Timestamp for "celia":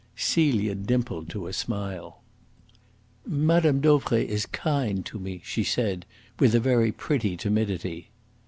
0.15-0.73